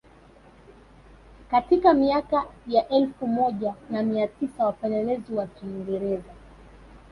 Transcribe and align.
Katika 1.51 1.93
miaka 1.93 2.45
ya 2.67 2.89
elfu 2.89 3.27
moja 3.27 3.75
na 3.91 4.03
mia 4.03 4.27
tisa 4.27 4.65
wapelelezi 4.65 5.33
wa 5.33 5.47
Kiingereza 5.47 6.33